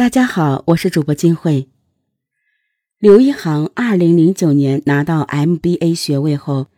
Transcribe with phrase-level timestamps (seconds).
[0.00, 1.68] 大家好，我是主播金慧。
[2.98, 6.68] 刘一航二零零九年拿到 MBA 学位后，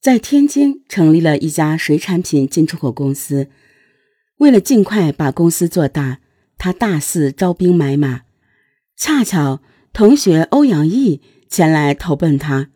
[0.00, 3.48] 在天津成立了一家水产品进出口公司。
[4.38, 6.20] 为了尽快把公司做大，
[6.56, 8.22] 他大肆招兵买马。
[8.96, 9.60] 恰巧
[9.92, 11.20] 同学欧阳毅
[11.50, 12.70] 前来投奔他。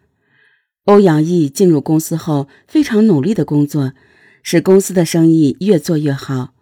[0.85, 3.95] 欧阳毅进入公司后，非常努力的工作，
[4.43, 6.53] 使公司的生意越做越好。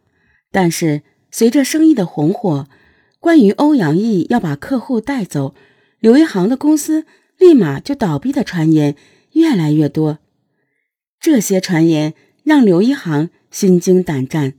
[0.52, 2.68] 但是随着生意的红火，
[3.24, 5.54] 关于欧阳毅要把客户带走，
[5.98, 7.06] 刘一航的公司
[7.38, 8.96] 立马就倒闭的传言
[9.32, 10.18] 越来越多。
[11.18, 14.52] 这些传言让刘一航心惊胆战，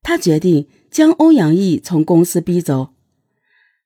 [0.00, 2.94] 他决定将欧阳毅从公司逼走。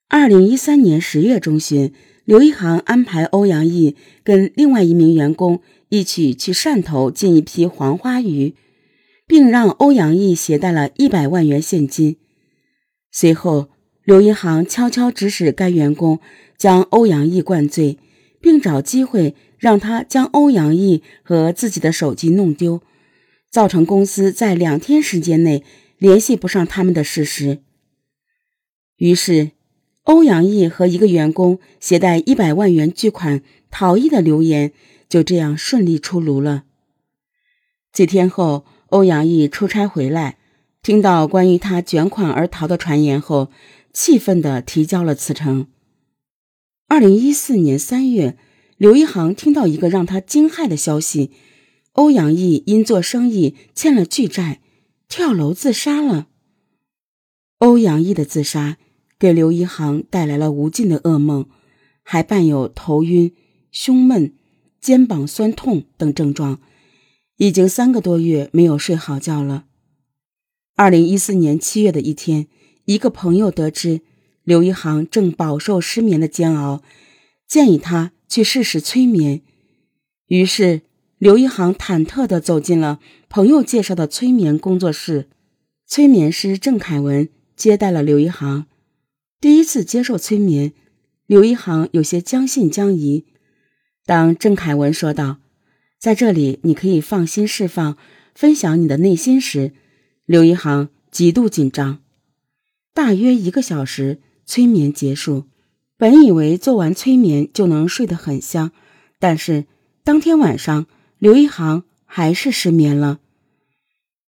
[0.09, 1.93] 二零一三年十月中旬，
[2.25, 8.55] 刘一航安排欧阳毅跟另外一名员工一起去汕头进一批黄花鱼，
[9.27, 12.19] 并让欧阳毅携带了一百万元现金。
[13.11, 13.71] 随后。
[14.05, 16.19] 刘一航悄悄指使该员工
[16.57, 17.99] 将欧阳毅灌醉，
[18.41, 22.83] 并找机会让他将欧阳毅和自己的手机弄丢，
[23.49, 25.63] 造成公司在两天时间内
[25.99, 27.61] 联系不上他们的事实。
[28.97, 29.53] 于是，
[30.03, 34.73] 欧阳毅和一个员工携带一百万元巨款逃逸的流言
[35.09, 36.65] 就这样顺利出炉了。
[37.93, 40.39] 几天后，欧阳毅出差回来，
[40.83, 43.49] 听到关于他卷款而逃的传言后。
[43.93, 45.67] 气愤地提交了辞呈。
[46.89, 48.37] 二零一四年三月，
[48.77, 51.31] 刘一航听到一个让他惊骇的消息：
[51.93, 54.61] 欧阳毅因做生意欠了巨债，
[55.09, 56.29] 跳楼自杀了。
[57.59, 58.79] 欧阳毅的自杀
[59.19, 61.47] 给刘一航带来了无尽的噩梦，
[62.03, 63.35] 还伴有头晕、
[63.71, 64.35] 胸闷、
[64.81, 66.61] 肩膀酸痛等症状，
[67.37, 69.67] 已经三个多月没有睡好觉了。
[70.75, 72.49] 二零一四年七月的一天。
[72.85, 74.01] 一个朋友得知
[74.45, 76.83] 刘一航正饱受失眠的煎熬，
[77.47, 79.43] 建议他去试试催眠。
[80.27, 80.83] 于是，
[81.19, 82.99] 刘一航忐忑地走进了
[83.29, 85.29] 朋友介绍的催眠工作室。
[85.87, 88.67] 催眠师郑凯文接待了刘一航。
[89.41, 90.73] 第一次接受催眠，
[91.27, 93.27] 刘一航有些将信将疑。
[94.07, 95.39] 当郑凯文说道
[96.01, 97.97] ：“在这里，你可以放心释放、
[98.35, 99.73] 分享你的内心时，
[100.25, 102.02] 刘一航极度紧张。
[102.95, 105.45] 大约一个小时，催眠结束。
[105.97, 108.73] 本以为做完催眠就能睡得很香，
[109.19, 109.67] 但是
[110.03, 110.87] 当天晚上，
[111.19, 113.21] 刘一航还是失眠了。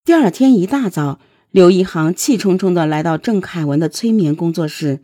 [0.05, 1.19] 第二天一大早，
[1.51, 5.01] 刘一航气冲冲地来到郑凯文的催眠工作室。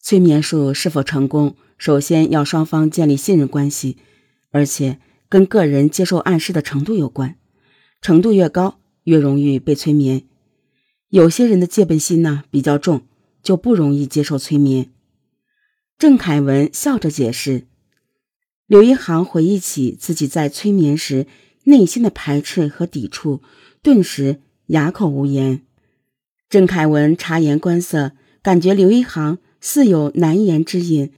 [0.00, 3.96] 催眠术是否成功，首先要双方建立信任关系，
[4.50, 4.98] 而且
[5.28, 7.36] 跟个人接受暗示的程度有关，
[8.00, 10.24] 程度越高，越容易被催眠。
[11.12, 13.02] 有些人的戒备心呢比较重，
[13.42, 14.88] 就不容易接受催眠。
[15.98, 17.66] 郑凯文笑着解释。
[18.66, 21.26] 刘一航回忆起自己在催眠时
[21.64, 23.42] 内心的排斥和抵触，
[23.82, 25.60] 顿时哑口无言。
[26.48, 31.12] 郑凯文察言观色，感觉刘一航似有难言之隐，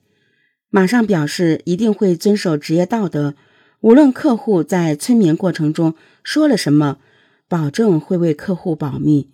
[0.71, 3.37] 马上表示一定会遵守职业道德，
[3.79, 5.95] 无论客户在催眠过程中
[6.25, 6.99] 说了什么，
[7.47, 9.29] 保证会为客户保密。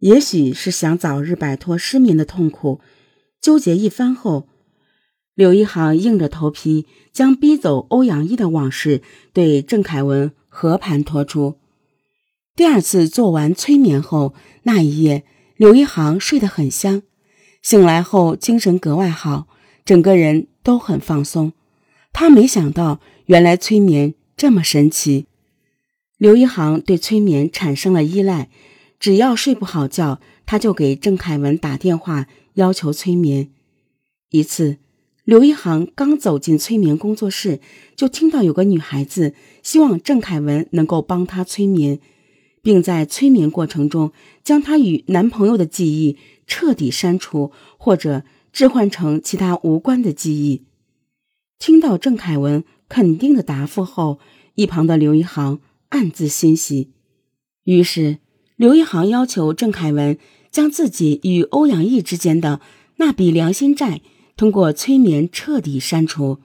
[0.00, 2.80] 也许是想早日摆脱失眠的痛苦，
[3.40, 4.46] 纠结一番后，
[5.34, 9.00] 刘一航硬着头皮将逼走欧阳毅的往事
[9.32, 11.56] 对郑凯文和盘托出。
[12.54, 15.24] 第二次做完催眠后，那一夜
[15.56, 17.02] 刘一航睡得很香，
[17.62, 19.48] 醒来后精神格外好，
[19.84, 21.52] 整个人都很放松。
[22.12, 25.26] 他没想到，原来催眠这么神奇。
[26.18, 28.50] 刘一航对催眠产生了依赖。
[28.98, 33.50] 只要睡不好觉，他就给郑凯文打电话要求催眠。
[34.30, 34.78] 一次，
[35.24, 37.60] 刘一航刚走进催眠工作室，
[37.94, 42.00] 就听到有个女孩子希望郑凯文能够帮她催眠，
[42.62, 44.12] 并在催眠过程中
[44.42, 50.64] 将她与男朋友的记忆彻底删除，或者置换成其他无关的记忆。
[51.58, 54.18] 听到郑凯文肯定的答复后，
[54.54, 55.60] 一旁的刘一航
[55.90, 56.92] 暗自欣喜，
[57.64, 58.18] 于是。
[58.56, 60.18] 刘一航要求郑凯文
[60.50, 62.60] 将自己与欧阳毅之间的
[62.96, 64.00] 那笔良心债
[64.34, 66.38] 通过催眠彻底删除。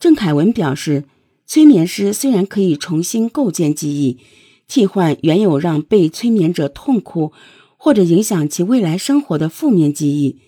[0.00, 1.04] 郑凯文表示，
[1.46, 4.18] 催眠师虽然可以重新构建记忆，
[4.66, 7.32] 替换原有让被催眠者痛苦
[7.76, 10.40] 或者影响其未来生活的负面记忆，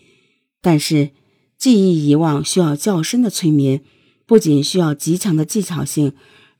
[0.60, 1.10] 但是
[1.56, 3.80] 记忆遗忘需要较深的催眠，
[4.26, 6.14] 不仅需要极强的技巧性，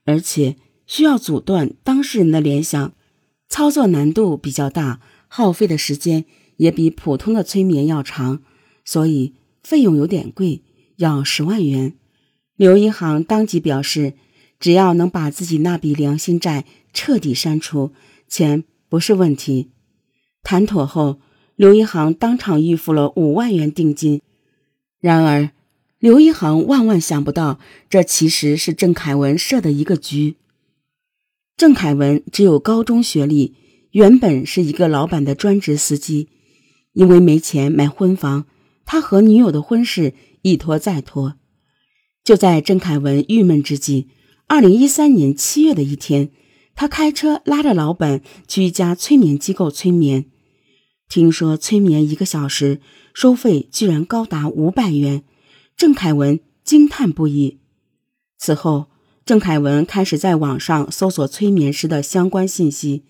[0.05, 0.55] 而且
[0.87, 2.93] 需要阻断当事人的联想。
[3.49, 6.25] 操作难度比较大，耗费的时间
[6.57, 8.43] 也比普通的催眠要长，
[8.85, 10.63] 所以费用有点贵，
[10.97, 11.95] 要十万元。
[12.57, 14.15] 刘一航当即表示，
[14.61, 17.93] 只要能把自己那笔良心债彻底删除，
[18.29, 19.71] 钱不是问题。
[20.43, 21.21] 谈妥后，
[21.57, 24.21] 刘一航当场预付了五万元定金。
[25.01, 25.51] 然而，
[25.99, 27.59] 刘一航万万想不到，
[27.91, 30.37] 这其实是郑凯文设的一个局。
[31.57, 33.55] 郑凯文只有高中学历，
[33.93, 36.29] 原本是一个老板的专职司机，
[36.95, 38.47] 因为没钱买婚房，
[38.85, 41.37] 他和女友的婚事一拖再拖。
[42.25, 44.09] 就在郑凯文郁闷之际，
[44.49, 46.31] 二零一三年七月的一天，
[46.75, 50.27] 他开车拉着老板去一家催眠机构催眠。
[51.09, 52.81] 听说催眠一个小时
[53.15, 55.23] 收费居然高达五百元，
[55.77, 57.61] 郑凯文惊叹不已。
[58.39, 58.87] 此后，
[59.25, 63.05] 郑凯文开始在网上搜索催眠师的相关信息。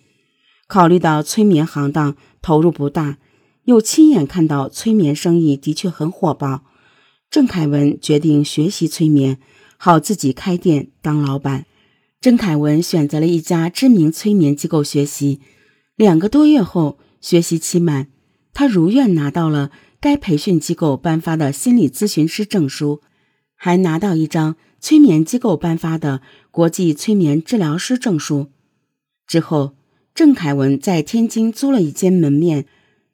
[0.69, 3.19] 考虑到催眠行当投入不大，
[3.65, 6.63] 又亲眼看到催眠生意的确很火爆。
[7.29, 9.39] 郑凯文决定学习催眠，
[9.77, 11.67] 好自己开店当老板。
[12.21, 15.41] 郑凯文选择了一家知名催眠机构学习，
[15.97, 18.07] 两个多月后，学习期满，
[18.53, 23.03] 他如愿拿到了该培训机构颁发的心理咨询师证书，
[23.57, 26.21] 还拿到一张催眠机构颁发的
[26.51, 28.51] 国际催眠治疗师证书。
[29.27, 29.75] 之后，
[30.15, 32.67] 郑凯文在天津租了一间门面，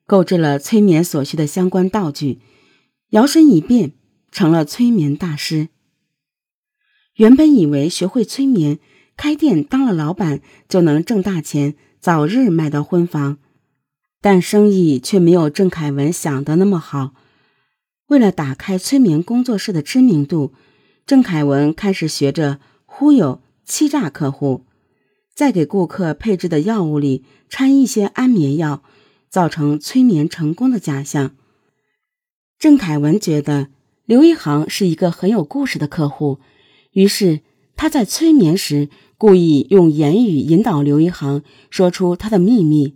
[0.05, 2.41] 购置了催眠所需的相关道具，
[3.11, 3.93] 摇身一变。
[4.33, 5.69] 成了催眠大师。
[7.17, 8.79] 原本以为学会催眠、
[9.17, 13.39] 开店当了老板就能挣大钱，早日买到婚房，
[14.21, 17.15] 但生意却没有郑凯文想的那么好。
[18.07, 20.53] 为了打开催眠工作室的知名度，
[21.11, 24.65] 郑凯文开始学着忽悠、欺诈客户，
[25.35, 28.85] 在给顾客配置的药物里掺一些安眠药，
[29.29, 31.35] 造成催眠成功的假象。
[32.61, 33.71] 郑凯文觉得。
[34.05, 36.39] 刘一航是一个很有故事的客户，
[36.93, 37.41] 于是
[37.75, 42.95] 他在催眠时故意用言语引导刘一航说出他的秘密。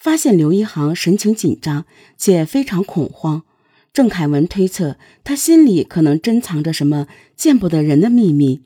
[0.00, 1.84] 发现刘一航神情紧张
[2.16, 3.44] 且非常恐慌，
[3.96, 8.60] 郑凯文推测他心里可能珍藏着什么见不得人的秘密。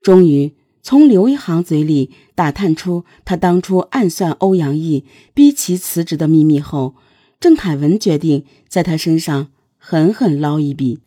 [0.00, 5.04] 终于从刘一航嘴里打探出他当初暗算欧阳毅
[5.34, 6.94] 逼其辞职的秘密后，
[7.40, 9.48] 郑凯文决定在他身上。
[9.76, 11.00] 狠狠捞一笔，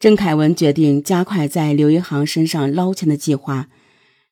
[0.00, 3.68] 郑凯文决定加快在刘一航身上捞钱的计划。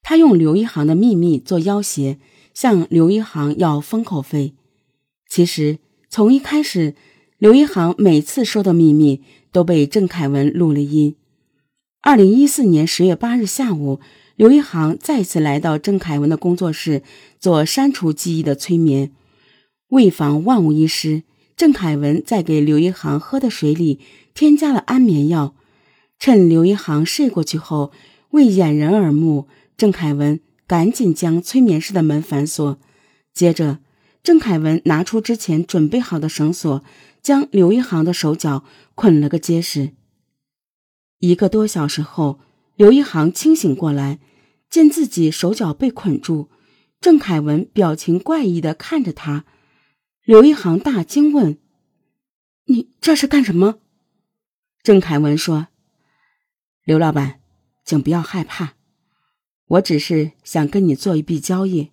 [0.03, 2.19] 他用刘一航的秘密做要挟，
[2.55, 4.55] 向刘一航要封口费。
[5.29, 5.79] 其实
[6.09, 6.95] 从一开始，
[7.39, 9.21] 刘一航每次说的秘密
[9.51, 11.17] 都被郑凯文录了音。
[12.01, 13.99] 二零一四年十月八日下午，
[14.37, 17.03] 刘一航再次来到郑凯文的工作室
[17.41, 19.11] 做删除记忆的催眠。
[19.89, 21.25] 为防万无一失。
[21.57, 24.01] 郑凯文在给刘一航喝的水里
[24.33, 25.55] 添加了安眠药，
[26.19, 27.93] 趁刘一航睡过去后，
[28.31, 29.47] 为掩人耳目，
[29.77, 32.79] 郑凯文赶紧将催眠室的门反锁。
[33.33, 33.79] 接着，
[34.23, 36.83] 郑凯文拿出之前准备好的绳索，
[37.25, 39.95] 将刘一航的手脚捆了个结实。
[41.19, 42.39] 一个多小时后，
[42.77, 44.21] 刘一航清醒过来，
[44.69, 46.51] 见自己手脚被捆住，
[47.01, 49.47] 郑凯文表情怪异的看着他。
[50.23, 51.59] 刘一航大惊问
[52.67, 53.81] ：“你这是干什么？”
[54.85, 55.69] 郑凯文说
[56.85, 57.41] ：“刘老板，
[57.87, 58.75] 请不要害怕，
[59.67, 61.91] 我只是想跟你做一笔交易。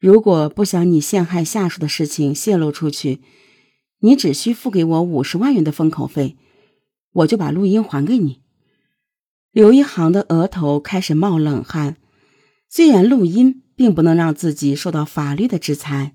[0.00, 3.20] 如果不想你陷害下属的事情泄露出去，
[4.00, 6.36] 你只需付给我五十万元的封口费，
[7.12, 8.40] 我就把录音还给你。”
[9.50, 11.96] 刘一航的额头开始冒冷汗。
[12.68, 16.14] 虽然录音并不能让自己受到法律的制裁。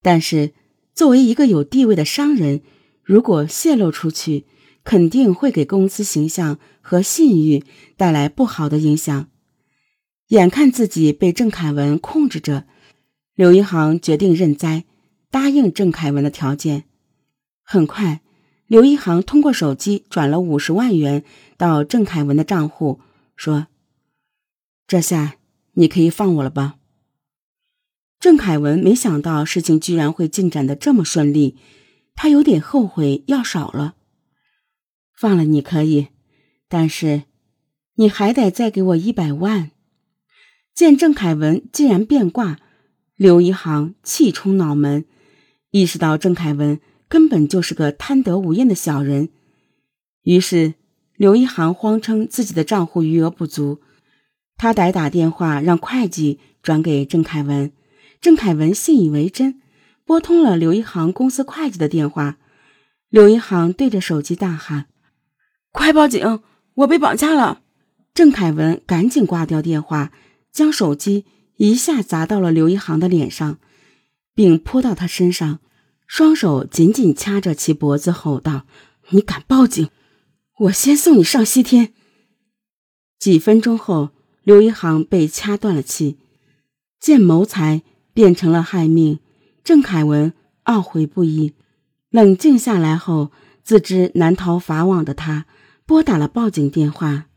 [0.00, 0.52] 但是，
[0.94, 2.62] 作为一个有地位的商人，
[3.02, 4.46] 如果泄露出去，
[4.84, 7.64] 肯定会给公司形象和信誉
[7.96, 9.28] 带来不好的影响。
[10.28, 12.64] 眼看自己被郑凯文控制着，
[13.34, 14.84] 刘一航决定认栽，
[15.30, 16.84] 答应郑凯文的条件。
[17.72, 18.20] 很快，
[18.66, 21.24] 刘一航通过手机转了五十万元
[21.56, 23.00] 到郑凯文的账户，
[23.34, 23.68] 说
[24.86, 25.36] ：“这下
[25.72, 26.74] 你可以放我了吧？”
[28.20, 31.56] 郑凯文没想到事情居然会进展的这么顺利，
[32.14, 33.94] 他有点后悔要少了。
[35.16, 36.08] 放了你可以，
[36.68, 37.22] 但是
[37.94, 39.70] 你还得再给我一百万。
[40.74, 42.58] 见郑凯文竟然变卦，
[43.16, 45.06] 刘一航气冲脑门，
[45.70, 46.78] 意识到郑凯文
[47.12, 49.28] 根本就是个贪得无厌的小人。
[50.22, 50.72] 于是
[51.14, 53.82] 刘一航谎称自己的账户余额不足，
[54.56, 57.70] 他得打电话让会计转给郑凯文。
[58.22, 59.60] 郑凯文信以为真，
[60.06, 62.38] 拨通了刘一航公司会计的电话。
[63.10, 64.86] 刘一航对着手机大喊
[65.70, 66.40] ：“快报警！
[66.76, 67.60] 我被绑架了！”
[68.14, 70.12] 郑凯文赶紧挂掉电话，
[70.50, 71.26] 将手机
[71.56, 73.58] 一下砸到了刘一航的脸上，
[74.34, 75.58] 并泼到他身上，
[76.12, 78.66] 双手紧紧掐着其脖子，吼道
[79.12, 79.88] ：“你敢报警，
[80.58, 81.94] 我先送你上西天！”
[83.18, 84.10] 几分钟后，
[84.42, 86.18] 刘一航被掐断了气。
[87.00, 87.80] 见谋财
[88.12, 89.20] 变成了害命，
[89.64, 90.34] 郑凯文
[90.66, 91.54] 懊悔不已。
[92.10, 95.46] 冷静下来后，自知难逃法网的他，
[95.86, 97.28] 拨打了报警电话。